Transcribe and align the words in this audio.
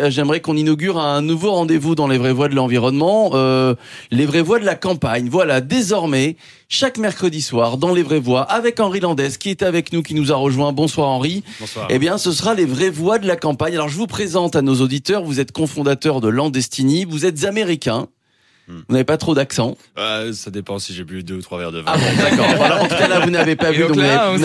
euh, 0.00 0.10
j'aimerais 0.10 0.40
qu'on 0.40 0.56
inaugure 0.56 0.98
un 0.98 1.22
nouveau 1.22 1.52
rendez-vous 1.52 1.94
dans 1.94 2.08
les 2.08 2.18
vraies 2.18 2.32
voies 2.32 2.48
de 2.48 2.54
l'environnement, 2.54 3.30
euh, 3.34 3.74
les 4.10 4.26
vraies 4.26 4.42
voies 4.42 4.58
de 4.58 4.64
la 4.64 4.74
campagne. 4.74 5.28
Voilà, 5.30 5.60
désormais, 5.60 6.36
chaque 6.68 6.98
mercredi 6.98 7.42
soir, 7.42 7.76
dans 7.76 7.92
les 7.92 8.02
vraies 8.02 8.20
voies, 8.20 8.42
avec 8.42 8.80
Henri 8.80 9.00
Landès, 9.00 9.30
qui 9.38 9.50
est 9.50 9.62
avec 9.62 9.92
nous, 9.92 10.02
qui 10.02 10.14
nous 10.14 10.32
a 10.32 10.36
rejoint. 10.36 10.72
Bonsoir 10.72 11.08
Henri. 11.08 11.42
Bonsoir. 11.60 11.88
Eh 11.90 11.98
bien, 11.98 12.18
ce 12.18 12.32
sera 12.32 12.54
les 12.54 12.64
vraies 12.64 12.90
voies 12.90 13.18
de 13.18 13.26
la 13.26 13.36
campagne. 13.36 13.74
Alors, 13.74 13.88
je 13.88 13.96
vous 13.96 14.06
présente 14.06 14.56
à 14.56 14.62
nos 14.62 14.80
auditeurs, 14.80 15.22
vous 15.22 15.40
êtes 15.40 15.52
cofondateur 15.52 16.20
de 16.20 16.28
Landestini, 16.28 17.04
vous 17.04 17.26
êtes 17.26 17.44
américain. 17.44 18.08
Hmm. 18.70 18.82
Vous 18.88 18.92
n'avez 18.94 19.04
pas 19.04 19.16
trop 19.16 19.34
d'accent. 19.34 19.76
Euh, 19.98 20.32
ça 20.32 20.52
dépend 20.52 20.78
si 20.78 20.94
j'ai 20.94 21.02
bu 21.02 21.24
deux 21.24 21.34
ou 21.34 21.42
trois 21.42 21.58
verres 21.58 21.72
de 21.72 21.78
vin. 21.80 21.86
Ah 21.92 21.98
bon, 21.98 22.22
d'accord. 22.22 22.46
Voilà, 22.56 22.82
en 22.82 22.86
tout 22.86 22.94
cas, 22.94 23.08
là, 23.08 23.18
vous 23.18 23.30
n'avez 23.30 23.56
pas 23.56 23.70
Et 23.70 23.74
vu, 23.74 23.80
donc 23.80 23.88
donc 23.88 23.96
vous 23.96 24.02
là, 24.02 24.30
vous 24.30 24.38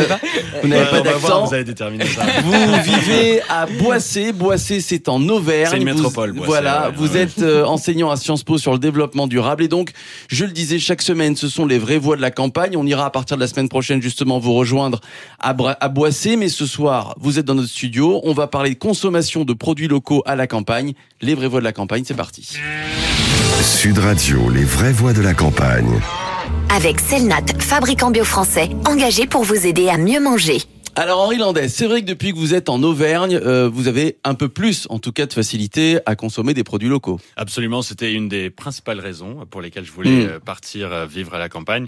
n'avez 0.67 0.85
pas. 0.89 1.01
d'accent. 1.01 1.45
vous 1.45 1.53
allez 1.53 1.63
déterminer 1.63 2.05
ça. 2.07 2.23
Vous 2.43 2.51
vivez 2.83 3.41
à 3.49 3.67
Boissé. 3.67 4.31
Boissé, 4.33 4.81
c'est 4.81 5.09
en 5.09 5.21
Auvergne. 5.29 5.67
C'est 5.69 5.77
une 5.77 5.87
Vous- 5.91 5.95
métropole, 5.97 6.31
Boissé, 6.31 6.47
Voilà, 6.47 6.87
ouais, 6.89 6.93
vous 6.97 7.13
ouais. 7.13 7.19
êtes 7.21 7.39
euh, 7.43 7.65
enseignant 7.65 8.09
à 8.09 8.17
Sciences 8.17 8.43
Po 8.43 8.57
sur 8.57 8.71
le 8.73 8.79
développement 8.79 9.27
durable. 9.27 9.63
Et 9.63 9.67
donc, 9.67 9.91
je 10.27 10.45
le 10.45 10.51
disais, 10.51 10.79
chaque 10.79 11.03
semaine, 11.03 11.35
ce 11.35 11.47
sont 11.47 11.67
les 11.67 11.77
vraies 11.77 11.99
voix 11.99 12.15
de 12.15 12.21
la 12.21 12.31
campagne. 12.31 12.75
On 12.77 12.85
ira 12.87 13.05
à 13.05 13.09
partir 13.11 13.37
de 13.37 13.41
la 13.41 13.47
semaine 13.47 13.69
prochaine, 13.69 14.01
justement, 14.01 14.39
vous 14.39 14.53
rejoindre 14.53 15.01
à, 15.39 15.53
Bra- 15.53 15.77
à 15.79 15.87
Boissé. 15.89 16.35
Mais 16.35 16.49
ce 16.49 16.65
soir, 16.65 17.13
vous 17.19 17.37
êtes 17.37 17.45
dans 17.45 17.55
notre 17.55 17.69
studio. 17.69 18.21
On 18.23 18.33
va 18.33 18.47
parler 18.47 18.71
de 18.71 18.79
consommation 18.79 19.45
de 19.45 19.53
produits 19.53 19.87
locaux 19.87 20.23
à 20.25 20.35
la 20.35 20.47
campagne. 20.47 20.93
Les 21.21 21.35
vraies 21.35 21.47
voix 21.47 21.59
de 21.59 21.65
la 21.65 21.73
campagne, 21.73 22.03
c'est 22.07 22.15
parti. 22.15 22.57
Sud 23.65 23.97
Radio, 23.97 24.51
les 24.51 24.63
vraies 24.63 24.91
voix 24.91 25.11
de 25.11 25.21
la 25.21 25.33
campagne. 25.33 25.99
Avec 26.75 26.99
Selnat, 26.99 27.41
fabricant 27.57 28.11
bio 28.11 28.23
français, 28.23 28.69
engagé 28.85 29.25
pour 29.25 29.43
vous 29.43 29.65
aider 29.65 29.89
à 29.89 29.97
mieux 29.97 30.19
manger. 30.19 30.59
Alors 30.97 31.19
Henri 31.19 31.35
Landais, 31.37 31.67
c'est 31.67 31.87
vrai 31.87 32.01
que 32.01 32.05
depuis 32.07 32.31
que 32.31 32.37
vous 32.37 32.53
êtes 32.53 32.69
en 32.69 32.81
Auvergne, 32.81 33.37
euh, 33.43 33.67
vous 33.67 33.89
avez 33.89 34.17
un 34.23 34.33
peu 34.33 34.47
plus, 34.47 34.87
en 34.89 34.97
tout 34.97 35.11
cas, 35.11 35.25
de 35.25 35.33
facilité 35.33 35.99
à 36.05 36.15
consommer 36.15 36.53
des 36.53 36.63
produits 36.63 36.87
locaux. 36.87 37.19
Absolument, 37.35 37.81
c'était 37.81 38.13
une 38.13 38.29
des 38.29 38.49
principales 38.49 39.01
raisons 39.01 39.45
pour 39.51 39.61
lesquelles 39.61 39.83
je 39.83 39.91
voulais 39.91 40.09
Mm. 40.09 40.29
euh, 40.29 40.39
partir 40.39 40.93
euh, 40.93 41.05
vivre 41.05 41.33
à 41.33 41.37
la 41.39 41.49
campagne. 41.49 41.87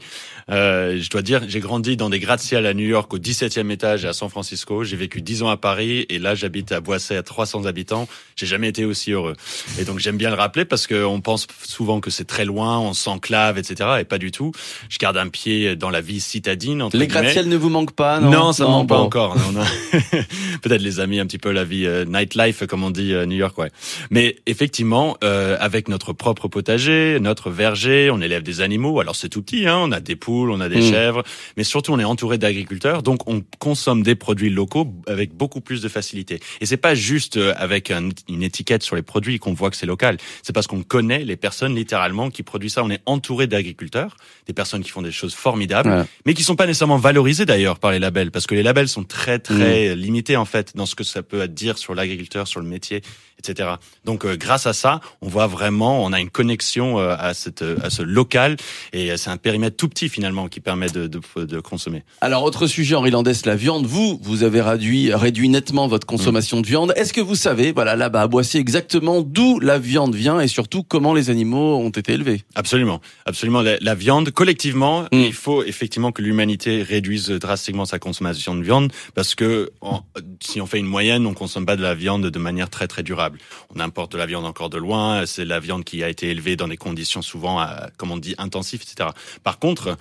Euh, 0.52 1.00
je 1.00 1.10
dois 1.10 1.22
dire, 1.22 1.42
j'ai 1.48 1.62
grandi 1.62 1.96
dans 1.96 2.10
des 2.10 2.20
gratte-ciel 2.20 2.66
à 2.66 2.74
New 2.74 2.86
York 2.86 3.14
au 3.14 3.18
17e 3.18 3.72
étage 3.72 4.04
et 4.04 4.10
à 4.10 4.14
San 4.14 4.28
Francisco. 4.28 4.84
J'ai 4.84 4.98
vécu 4.98 5.22
10 5.22 5.44
ans 5.44 5.50
à 5.50 5.56
Paris 5.56 6.06
et 6.10 6.20
là 6.20 6.36
j'habite 6.36 6.74
à 6.74 6.82
Boissé 6.82 7.16
à 7.16 7.24
300 7.24 7.66
habitants. 7.66 8.10
J'ai 8.36 8.46
jamais 8.46 8.68
été 8.68 8.84
aussi 8.84 9.14
heureux. 9.14 9.38
Et 9.80 9.86
donc 9.86 10.00
j'aime 10.00 10.18
bien 10.18 10.32
le 10.32 10.36
rappeler 10.36 10.66
parce 10.66 10.86
qu'on 10.86 11.22
pense 11.22 11.48
souvent 11.64 12.02
que 12.02 12.10
c'est 12.10 12.26
très 12.26 12.44
loin, 12.44 12.78
on 12.80 12.94
s'enclave, 12.94 13.58
etc. 13.58 13.90
Et 14.02 14.04
pas 14.04 14.18
du 14.18 14.32
tout. 14.32 14.52
Je 14.90 14.98
garde 14.98 15.16
un 15.16 15.30
pied 15.30 15.78
dans 15.78 15.92
la 15.92 16.02
vie 16.02 16.20
citadine. 16.20 16.82
Entre 16.82 16.98
Les 16.98 17.08
gratte-ciel 17.08 17.48
ne 17.48 17.56
vous 17.56 17.70
manquent 17.70 17.96
pas, 17.96 18.20
non? 18.20 18.32
Non, 18.32 18.52
ça 18.52 18.66
ne 18.66 18.70
manque 18.70 18.90
pas 18.90 18.97
encore. 19.02 19.36
Non, 19.38 19.52
non. 19.60 19.66
Peut-être 20.62 20.82
les 20.82 21.00
amis, 21.00 21.20
un 21.20 21.26
petit 21.26 21.38
peu 21.38 21.52
la 21.52 21.64
vie 21.64 21.86
euh, 21.86 22.06
nightlife, 22.06 22.66
comme 22.66 22.84
on 22.84 22.92
dit 22.92 23.14
euh, 23.14 23.26
New 23.26 23.36
York, 23.38 23.58
ouais. 23.58 23.72
Mais 24.12 24.36
effectivement, 24.46 25.18
euh, 25.24 25.58
avec 25.60 25.88
notre 25.88 26.14
propre 26.14 26.48
potager, 26.48 27.20
notre 27.22 27.50
verger, 27.50 28.10
on 28.12 28.22
élève 28.22 28.44
des 28.44 28.62
animaux. 28.62 29.00
Alors 29.00 29.16
c'est 29.16 29.30
tout 29.30 29.42
petit, 29.42 29.68
hein. 29.68 29.78
On 29.82 29.92
a 29.92 30.00
des 30.00 30.16
poules, 30.16 30.52
on 30.52 30.60
a 30.62 30.70
des 30.70 30.78
Mm. 30.82 30.92
chèvres, 30.92 31.24
mais 31.58 31.64
surtout 31.64 31.92
on 31.94 32.00
est 32.00 32.04
entouré 32.04 32.38
d'agriculteurs, 32.38 33.04
donc 33.04 33.28
on 33.30 33.44
consomme 33.60 34.04
des 34.04 34.16
produits 34.16 34.50
locaux 34.50 34.88
avec 35.08 35.34
beaucoup 35.34 35.62
plus 35.62 35.82
de 35.82 35.88
facilité. 35.90 36.40
Et 36.62 36.66
c'est 36.66 36.78
pas 36.78 36.96
juste 36.96 37.38
euh, 37.38 37.54
avec 37.58 37.92
un- 37.92 38.10
une 38.30 38.44
étiquette 38.44 38.84
sur 38.84 38.96
les 38.96 39.02
produits 39.02 39.40
qu'on 39.40 39.54
voit 39.54 39.70
que 39.70 39.76
c'est 39.78 39.86
local. 39.86 40.18
C'est 40.44 40.54
parce 40.54 40.68
qu'on 40.68 40.84
connaît 40.84 41.24
les 41.24 41.36
personnes 41.38 41.76
littéralement 41.76 42.30
qui 42.30 42.44
produisent 42.44 42.74
ça. 42.74 42.84
On 42.84 42.90
est 42.90 43.02
entouré 43.06 43.48
d'agriculteurs, 43.48 44.16
des 44.48 44.54
personnes 44.54 44.84
qui 44.84 44.90
font 44.92 45.02
des 45.02 45.12
choses 45.12 45.34
formidables 45.34 45.90
Ouais. 45.90 46.04
mais 46.26 46.34
qui 46.34 46.44
sont 46.44 46.56
pas 46.56 46.66
nécessairement 46.66 46.98
valorisés 46.98 47.46
d'ailleurs 47.46 47.80
par 47.80 47.92
les 47.92 48.00
labels, 48.00 48.32
parce 48.32 48.48
que 48.48 48.56
les 48.56 48.64
labels 48.64 48.87
sont 48.88 49.04
très 49.04 49.38
Mm. 49.38 49.42
très 49.42 49.96
limités 49.96 50.36
en 50.36 50.46
fait 50.46 50.76
dans 50.76 50.86
ce 50.86 50.96
que 50.96 51.04
ça 51.04 51.24
peut 51.24 51.48
dire 51.48 51.78
sur 51.78 51.96
l'agriculteur, 51.96 52.48
sur 52.48 52.60
le 52.60 52.68
métier, 52.68 53.02
etc. 53.40 53.70
Donc 54.06 54.26
euh, 54.26 54.36
grâce 54.36 54.66
à 54.68 54.74
ça, 54.74 55.00
on 55.22 55.28
voit 55.28 55.48
vraiment, 55.48 56.04
on 56.04 56.14
a 56.14 56.20
une 56.20 56.30
connexion 56.30 57.00
euh, 57.00 57.16
à 57.18 57.34
cette 57.34 57.64
à 57.84 57.90
ce 57.90 58.02
local 58.02 58.58
et 58.94 59.12
euh, 59.12 59.18
c'est 59.18 59.30
un 59.30 59.38
périmètre 59.38 59.78
tout 59.78 59.90
petit 59.90 60.10
finalement 60.10 60.48
qui 60.48 60.60
permet 60.60 60.88
de 60.90 61.08
de, 61.08 61.22
de 61.46 61.60
consommer. 61.60 62.04
Alors, 62.22 62.44
autre 62.44 62.68
sujet, 62.68 62.96
Henri 62.96 63.12
Landès, 63.12 63.34
la 63.46 63.56
viande. 63.56 63.86
Vous, 63.86 64.20
vous 64.24 64.44
avez 64.44 64.62
réduit, 64.62 65.14
réduit 65.14 65.50
nettement 65.50 65.88
votre 65.88 66.06
consommation 66.08 66.62
de 66.62 66.68
viande. 66.68 66.94
Est-ce 66.96 67.14
que 67.14 67.22
vous 67.22 67.36
savez, 67.36 67.72
voilà, 67.72 67.96
là-bas 67.96 68.22
à 68.24 68.28
Boissy, 68.28 68.58
exactement 68.58 69.22
d'où 69.22 69.60
la 69.60 69.80
viande 69.80 70.16
vient 70.16 70.40
et 70.40 70.48
surtout 70.48 70.84
comment 70.84 71.14
les 71.14 71.30
animaux 71.30 71.78
ont 71.78 71.90
été 71.90 72.14
élevés? 72.14 72.44
Absolument, 72.56 73.02
absolument. 73.26 73.62
La, 73.62 73.78
la 73.80 73.96
viande, 73.96 74.32
collectivement, 74.32 75.04
Mm. 75.12 75.20
il 75.20 75.34
faut 75.34 75.64
effectivement 75.64 76.12
que 76.12 76.22
l'humanité 76.22 76.82
réduise 76.84 77.30
drastiquement 77.30 77.86
sa 77.86 78.00
consommation 78.00 78.56
de 78.56 78.64
viande 78.64 78.92
parce 79.14 79.36
que 79.36 79.70
en- 79.82 80.02
si 80.42 80.62
on 80.62 80.66
fait 80.66 80.80
une 80.80 80.86
moyenne, 80.86 81.26
on 81.26 81.34
consomme 81.34 81.66
pas 81.66 81.76
de 81.76 81.82
la 81.82 81.94
viande 81.94 82.28
de 82.28 82.40
manière 82.40 82.70
très 82.70 82.88
très 82.88 83.04
durable. 83.04 83.40
On 83.76 83.80
importe 83.80 84.12
de 84.12 84.18
la 84.18 84.26
viande 84.26 84.46
encore 84.46 84.70
de 84.70 84.78
loin. 84.78 85.26
C'est 85.26 85.46
la 85.46 85.60
viande 85.60 85.84
qui 85.84 86.04
a 86.04 86.10
été 86.10 86.30
élevée 86.30 86.56
dans 86.56 86.68
des 86.68 86.78
conditions 86.78 87.22
souvent, 87.22 87.62
euh, 87.62 87.66
comme 87.98 88.12
on 88.12 88.18
dit, 88.18 88.36
intensives, 88.38 88.82
etc. 88.82 89.10
Par 89.44 89.60
contre, 89.60 89.98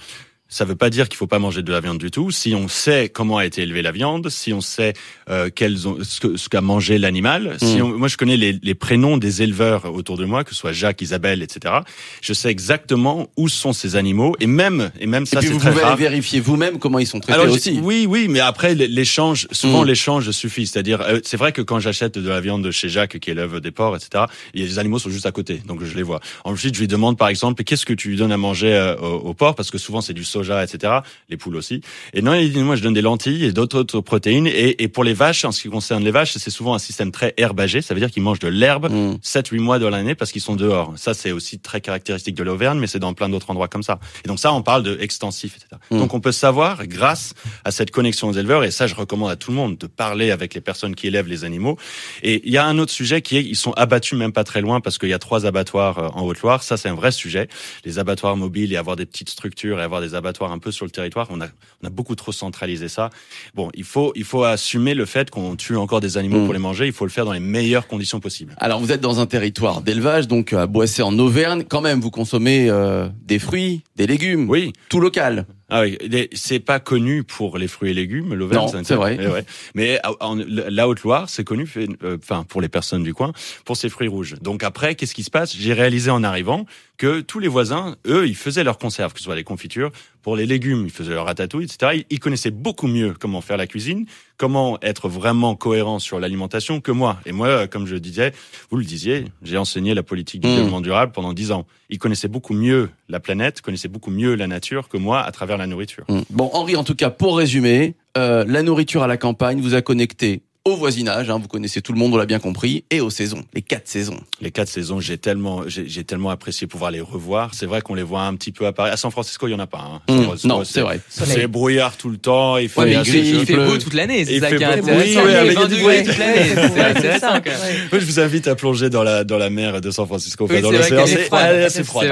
ça 0.49 0.65
veut 0.65 0.77
pas 0.77 0.91
dire 0.91 1.09
qu'il 1.09 1.17
faut 1.17 1.27
pas 1.27 1.41
manger 1.41 1.63
de 1.63 1.73
la 1.73 1.81
viande 1.81 1.99
du 1.99 2.11
tout. 2.13 2.31
Si 2.31 2.55
on 2.55 2.69
sait 2.69 3.09
comment 3.09 3.39
a 3.39 3.45
été 3.47 3.63
élevée 3.63 3.83
la 3.83 3.91
viande, 3.91 4.29
si 4.31 4.53
on 4.53 4.61
sait 4.61 4.93
euh, 5.29 5.51
quels 5.53 5.89
ont, 5.89 5.99
ce 6.03 6.49
qu'a 6.49 6.61
mangé 6.61 6.99
l'animal, 6.99 7.57
si 7.61 7.79
Mm. 7.79 7.83
on- 7.83 7.99
moi 7.99 8.07
je 8.09 8.17
connais 8.17 8.37
les, 8.37 8.57
les 8.63 8.75
prénoms 8.77 9.17
des 9.17 9.43
éleveurs 9.43 9.93
autour 9.93 10.17
de 10.17 10.25
moi, 10.25 10.45
que 10.45 10.51
ce 10.51 10.57
soit 10.57 10.73
Jacques, 10.73 11.03
Isabelle, 11.03 11.43
etc. 11.43 11.75
Je 12.23 12.33
sais 12.33 12.49
exactement 12.49 13.29
où 13.37 13.49
sont 13.49 13.73
ces 13.73 13.97
animaux 13.97 14.37
et 14.39 14.47
même 14.47 14.93
et 15.01 15.07
même 15.07 15.27
ça 15.27 15.41
c'est 15.43 15.49
vous 15.49 15.59
très 15.59 15.71
pouvez 15.71 15.83
rare. 15.83 15.93
aller 15.95 16.03
vérifier 16.03 16.39
vous-même 16.41 16.79
comment 16.79 17.01
ils 17.01 17.07
sont 17.09 17.19
traités 17.19 17.41
Alors, 17.41 17.53
aussi. 17.53 17.81
oui, 17.83 18.07
oui, 18.09 18.29
mais 18.29 18.41
après 18.41 18.75
l'échange, 18.77 19.49
souvent 19.51 19.83
Mm. 19.83 19.87
l'échange 19.89 20.31
suffit. 20.31 20.67
C'est-à-dire, 20.69 21.01
euh, 21.01 21.19
c'est 21.25 21.37
vrai 21.37 21.51
que 21.53 21.61
quand 21.63 21.81
j'achète 21.81 22.19
de 22.19 22.29
la 22.29 22.41
viande 22.41 22.63
de 22.63 22.71
chez 22.71 22.89
Jacques 22.89 23.19
qui 23.19 23.31
élève 23.31 23.59
des 23.61 23.73
porcs, 23.73 23.97
etc., 23.97 24.25
et 24.55 24.59
les 24.61 24.79
animaux 24.79 25.01
sont 25.01 25.11
juste 25.11 25.27
à 25.27 25.33
côté, 25.33 25.61
donc 25.67 25.83
je 25.83 25.95
les 25.95 26.03
vois. 26.05 26.21
Ensuite, 26.45 26.75
je 26.77 26.81
lui 26.81 26.89
demande 26.89 27.19
par 27.19 27.29
exemple, 27.29 27.65
qu'est-ce 27.65 27.85
que 27.85 27.93
tu 27.95 28.11
lui 28.11 28.17
donnes 28.17 28.33
à 28.33 28.37
manger 28.37 28.73
euh, 28.73 28.97
au, 28.97 29.31
au 29.31 29.35
porc, 29.35 29.55
parce 29.57 29.71
que 29.73 29.79
souvent 29.79 30.01
c'est 30.01 30.15
du 30.15 30.25
soja, 30.37 30.65
etc. 30.65 31.01
Les 31.29 31.37
poules 31.37 31.57
aussi. 31.57 31.81
Et 32.15 32.23
non, 32.23 32.35
il 32.35 32.53
dit 32.53 32.61
moi 32.61 32.77
je 32.77 32.83
donne 32.83 32.95
des 32.95 33.03
lentilles 33.03 33.45
et 33.45 33.53
d'autres 33.53 33.79
autres 33.79 34.01
protéines. 34.01 34.47
Et, 34.47 34.83
et 34.83 34.89
pour 34.89 35.05
les 35.05 35.15
vaches, 35.15 35.45
en 35.45 35.53
ce 35.53 35.63
qui 35.63 35.69
concerne 35.69 36.05
les 36.05 36.11
vaches, 36.11 36.37
c'est 36.37 36.51
souvent 36.51 36.75
un 36.75 36.79
système 36.79 37.11
très 37.13 37.35
herbagé. 37.37 37.83
Ça 37.83 37.95
veut 37.95 38.01
dire 38.01 38.11
qu'ils 38.11 38.23
mangent 38.23 38.39
de 38.39 38.49
l'herbe 38.49 38.87
Mm. 38.97 39.19
7-8 39.23 39.61
mois 39.61 39.79
de 39.79 39.87
l'année 39.87 40.15
parce 40.15 40.33
qu'ils 40.33 40.43
sont 40.43 40.57
dehors. 40.57 40.93
Ça, 40.97 41.15
c'est 41.15 41.33
aussi 41.33 41.59
très 41.59 41.81
caractéristique 41.81 42.35
de 42.35 42.43
l'Auvergne, 42.43 42.79
mais 42.79 42.87
c'est 42.87 42.99
dans 42.99 43.15
plein 43.15 43.29
d'autres 43.29 43.51
endroits 43.51 43.69
comme 43.69 43.83
ça. 43.83 43.99
Et 44.25 44.29
donc 44.29 44.39
ça, 44.39 44.53
on 44.53 44.63
parle 44.63 44.83
de 44.83 44.99
extensif, 45.01 45.57
etc. 45.57 45.81
Mm. 45.91 45.99
Donc 45.99 46.15
on 46.15 46.21
peut 46.21 46.33
savoir, 46.33 46.87
grâce 46.87 47.35
à 47.65 47.71
cette 47.71 47.91
connexion 47.91 48.29
aux 48.29 48.33
éleveurs, 48.33 48.65
et 48.65 48.71
ça, 48.71 48.87
je 48.87 48.95
recommande 48.95 49.31
à 49.31 49.37
tout 49.37 49.51
le 49.51 49.57
monde 49.57 49.79
de 49.79 49.87
parler 49.87 50.31
avec 50.31 50.55
les 50.55 50.61
personnes 50.61 50.95
qui 50.95 51.07
élèvent 51.07 51.29
les 51.29 51.45
animaux. 51.45 51.77
Et 52.23 52.43
il 52.45 52.53
y 52.53 52.59
a 52.59 52.67
un 52.67 52.79
autre 52.79 52.93
sujet 52.93 53.23
qui 53.23 53.37
est, 53.37 53.43
ils 53.43 53.57
sont 53.57 53.73
abattus 53.73 54.19
même 54.19 54.33
pas 54.33 54.45
très 54.45 54.61
loin 54.61 54.81
parce 54.81 54.99
qu'il 54.99 55.09
y 55.09 55.15
a 55.15 55.19
trois 55.19 55.47
abattoirs 55.47 55.99
euh, 55.99 56.09
en 56.15 56.23
Haute-Loire. 56.23 56.63
Ça, 56.63 56.77
c'est 56.77 56.89
un 56.89 56.95
vrai 56.95 57.13
sujet. 57.13 57.49
Les 57.85 57.99
abattoirs 57.99 58.37
mobiles 58.37 58.73
et 58.73 58.77
avoir 58.77 58.97
des 58.97 59.07
petites 59.07 59.31
structures 59.31 59.81
et 59.81 59.83
avoir 59.83 60.01
des 60.01 60.15
abattoirs 60.15 60.26
un 60.27 60.59
peu 60.59 60.71
sur 60.73 60.85
le 60.85 60.91
territoire, 60.91 61.27
on 61.31 61.41
a, 61.41 61.47
on 61.83 61.87
a 61.87 61.91
beaucoup 61.91 62.15
trop 62.15 62.33
centralisé 62.33 62.89
ça. 62.89 63.11
Bon, 63.55 63.71
il 63.75 63.85
faut, 63.85 64.13
il 64.15 64.25
faut 64.25 64.45
assumer 64.45 64.95
le 64.95 65.05
fait 65.07 65.31
qu'on 65.31 65.57
tue 65.57 65.77
encore 65.77 66.01
des 66.01 66.17
animaux 66.19 66.41
Mm. 66.41 66.45
pour 66.45 66.53
les 66.53 66.59
manger. 66.59 66.87
Il 66.87 66.93
faut 66.93 67.05
le 67.05 67.11
faire 67.11 67.25
dans 67.25 67.33
les 67.33 67.41
meilleures 67.41 67.87
conditions 67.87 68.21
possibles. 68.21 68.55
Alors 68.59 68.81
vous 68.81 68.93
êtes 68.93 69.01
dans 69.01 69.21
un 69.21 69.27
territoire 69.27 69.81
d'élevage, 69.81 70.29
donc 70.29 70.53
à 70.53 70.67
Boissé 70.67 71.03
en 71.03 71.19
Auvergne, 71.19 71.65
quand 71.69 71.81
même 71.81 72.01
vous 72.01 72.11
consommez 72.11 72.69
euh, 72.71 73.09
des 73.25 73.39
fruits, 73.39 73.83
des 73.97 74.07
légumes, 74.07 74.49
Oui, 74.51 74.73
tout 74.89 75.01
local. 75.01 75.47
Ah 75.69 75.81
oui, 75.83 75.99
c'est 76.33 76.61
pas 76.61 76.79
connu 76.79 77.25
pour 77.25 77.59
les 77.59 77.67
fruits 77.67 77.91
et 77.91 77.95
légumes, 77.95 78.35
l'Auvergne. 78.35 78.69
C'est 78.85 78.95
vrai. 78.95 79.19
Eh 79.21 79.27
ouais. 79.27 79.45
Mais 79.75 79.99
en- 80.21 80.35
en- 80.35 80.45
la 80.47 80.87
Haute-Loire, 80.87 81.29
c'est 81.29 81.43
connu, 81.43 81.69
euh, 81.77 82.17
enfin 82.23 82.45
pour 82.49 82.61
les 82.61 82.69
personnes 82.69 83.03
du 83.03 83.15
coin, 83.15 83.33
pour 83.65 83.77
ses 83.77 83.89
fruits 83.89 84.07
rouges. 84.07 84.37
Donc 84.41 84.63
après, 84.63 84.95
qu'est-ce 84.95 85.13
qui 85.15 85.25
se 85.25 85.31
passe? 85.31 85.57
J'ai 85.57 85.73
réalisé 85.73 86.09
en 86.13 86.23
arrivant 86.23 86.67
que 86.97 87.21
tous 87.21 87.39
les 87.39 87.49
voisins, 87.49 87.97
eux, 88.07 88.27
ils 88.27 88.37
faisaient 88.37 88.65
leurs 88.65 88.79
conserves, 88.79 89.13
que 89.13 89.19
ce 89.19 89.25
soit 89.25 89.37
les 89.37 89.45
confitures. 89.45 89.91
Pour 90.23 90.37
les 90.37 90.47
légumes, 90.47 90.85
ils 90.85 90.91
faisaient 90.91 91.15
leur 91.15 91.27
ratatouille, 91.27 91.65
etc. 91.65 92.05
Ils, 92.11 92.19
connaissaient 92.19 92.51
beaucoup 92.51 92.89
mieux 92.89 93.15
comment 93.19 93.41
faire 93.41 93.57
la 93.57 93.67
cuisine, 93.67 94.07
comment 94.37 94.79
être 94.83 95.09
vraiment 95.09 95.55
cohérent 95.55 95.99
sur 95.99 96.19
l'alimentation 96.19 96.81
que 96.81 96.91
moi. 96.91 97.19
Et 97.27 97.33
moi, 97.33 97.49
euh, 97.49 97.67
comme 97.67 97.87
je 97.87 97.97
disais, 97.97 98.33
vous 98.71 98.77
le 98.77 98.85
disiez, 98.85 99.27
j'ai 99.43 99.57
enseigné 99.57 99.95
la 99.95 100.03
politique 100.03 100.41
du 100.41 100.49
Mm. 100.49 100.55
développement 100.55 100.81
durable 100.81 101.13
pendant 101.13 101.33
dix 101.33 101.53
ans. 101.53 101.67
Ils 101.91 101.99
connaissaient 101.99 102.29
beaucoup 102.29 102.55
mieux 102.55 102.91
la 103.09 103.21
planète, 103.21 103.61
connaissaient 103.61 103.89
beaucoup 103.89 104.11
mieux 104.11 104.35
la 104.35 104.49
nature 104.49 104.89
que 104.89 104.97
moi 104.97 105.23
à 105.23 105.31
travers 105.31 105.59
la 105.59 105.67
nourriture. 105.67 106.05
Mm. 106.09 106.21
Bon, 106.31 106.51
Henri, 106.53 106.75
en 106.75 106.85
tout 106.85 106.97
cas, 106.97 107.11
pour 107.11 107.37
résumer, 107.39 107.95
euh, 108.17 108.45
la 108.49 108.63
nourriture 108.63 109.03
à 109.03 109.07
la 109.07 109.17
campagne 109.17 109.61
vous 109.61 109.75
a 109.75 109.83
connecté 109.83 110.43
au 110.67 110.75
voisinage, 110.75 111.31
hein, 111.31 111.39
vous 111.41 111.47
connaissez 111.47 111.81
tout 111.81 111.93
le 111.93 111.99
monde, 111.99 112.13
on 112.13 112.17
l'a 112.17 112.27
bien 112.27 112.41
compris, 112.41 112.83
et 112.91 113.01
aux 113.01 113.09
saisons, 113.09 113.45
les 113.55 113.63
quatre 113.63 113.87
saisons. 113.87 114.19
Les 114.41 114.51
quatre 114.51 114.69
saisons, 114.69 114.99
j'ai 114.99 115.17
tellement, 115.17 115.63
j'ai 115.69 116.03
tellement 116.03 116.31
apprécié 116.31 116.67
pouvoir 116.67 116.91
les 116.91 117.01
revoir. 117.01 117.55
C'est 117.55 117.67
vrai 117.67 117.83
qu'on 117.83 117.95
les 117.95 118.03
voit 118.03 118.23
un 118.23 118.35
petit 118.35 118.51
peu 118.51 118.67
à 118.67 118.73
Paris. 118.73 118.91
À 118.91 118.97
San 118.97 119.13
Francisco, 119.13 119.47
il 119.47 119.53
y 119.53 119.55
en 119.55 119.61
a 119.61 119.69
pas. 119.69 120.03
Hein. 120.09 120.13
Mm. 120.13 120.23
Francisco, 120.25 120.49
Non, 120.49 120.65
c'est 120.65 120.81
vrai. 120.81 121.01
C'est 121.09 121.47
brouillard 121.47 121.97
tout 121.97 122.09
le 122.11 122.19
temps. 122.19 122.57
Il 122.57 122.69
fait 122.69 122.81
Ouais, 122.81 122.87
mais 122.87 122.93
il, 122.93 122.97
assez 122.97 123.11
gris, 123.13 123.33
chaud. 123.33 123.39
il 123.41 123.47
fait 123.47 123.65
beau 123.65 123.79
toute 123.79 123.95
l'année, 123.95 124.25
c'est 124.25 124.35
Il 124.35 124.41
ça 124.41 124.49
fait 124.49 124.57
qui 124.57 124.63
est 124.65 124.67
intéressant. 124.67 125.21
Oui, 125.21 125.27
ouais, 125.27 125.35
avec 125.37 125.57
20 125.57 125.67
du 125.69 125.75
degrés 125.77 126.03
bruit. 126.03 126.09
toute 126.11 126.19
l'année, 126.19 126.45
c'est 126.55 126.81
intéressant 126.81 127.33
quand 127.35 127.45
même. 127.45 127.77
Moi, 127.93 128.01
je 128.01 128.05
vous 128.05 128.21
invite 128.21 128.49
à 128.49 128.57
plonger 128.57 128.91
dans 128.91 129.05
la 129.05 129.23
dans 129.23 129.39
la 129.39 129.51
mer 129.51 129.81
de 129.81 129.91
San 129.93 130.07
Francisco, 130.07 130.45
enfin, 130.45 130.55
Oui, 130.57 130.63
dans 130.63 130.71
c'est 130.73 130.77
vrai 130.79 130.91
l'océan. 130.91 131.07
C'est 131.07 131.63
assez 131.65 131.85
froid. 131.85 132.03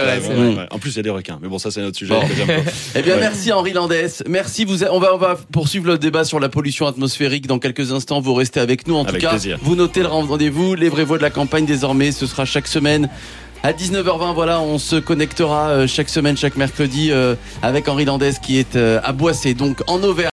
En 0.70 0.78
plus, 0.78 0.92
il 0.92 0.96
y 0.96 1.00
a 1.00 1.02
des 1.02 1.10
requins. 1.10 1.38
Mais 1.42 1.48
bon, 1.48 1.58
ça, 1.58 1.72
c'est 1.72 1.80
un 1.80 1.86
autre 1.86 1.98
sujet. 1.98 2.14
Eh 2.96 3.02
bien, 3.02 3.16
merci 3.16 3.50
Henri 3.52 3.72
Landès. 3.72 4.22
Merci. 4.28 4.64
Vous, 4.64 4.84
on 4.84 5.00
va, 5.00 5.14
on 5.14 5.18
va 5.18 5.36
poursuivre 5.52 5.86
le 5.86 5.98
débat 5.98 6.24
sur 6.24 6.38
la 6.38 6.48
pollution 6.48 6.86
atmosphérique 6.86 7.48
dans 7.48 7.58
quelques 7.58 7.90
instants. 7.90 8.20
Vous 8.20 8.34
rester 8.44 8.60
avec 8.60 8.86
nous. 8.86 8.94
En 8.96 9.04
Avec 9.04 9.14
tout 9.14 9.20
cas, 9.26 9.30
plaisir. 9.30 9.58
vous 9.62 9.74
notez 9.74 10.00
le 10.00 10.08
rendez-vous. 10.08 10.74
Les 10.74 10.90
vraies 10.90 11.04
voix 11.04 11.16
de 11.16 11.22
la 11.22 11.30
campagne 11.30 11.64
désormais, 11.64 12.12
ce 12.12 12.26
sera 12.26 12.44
chaque 12.44 12.66
semaine. 12.68 13.08
À 13.62 13.72
19h20, 13.72 14.34
voilà, 14.34 14.60
on 14.60 14.78
se 14.78 14.96
connectera 14.96 15.68
euh, 15.70 15.86
chaque 15.86 16.10
semaine, 16.10 16.36
chaque 16.36 16.56
mercredi 16.58 17.10
euh, 17.10 17.34
avec 17.62 17.88
Henri 17.88 18.04
Landès 18.04 18.34
qui 18.42 18.58
est 18.58 18.76
euh, 18.76 19.00
à 19.02 19.12
Boissé, 19.12 19.54
donc 19.54 19.78
en 19.86 20.02
Auvergne. 20.02 20.22